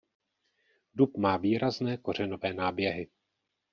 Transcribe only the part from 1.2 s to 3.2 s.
výrazné kořenové náběhy.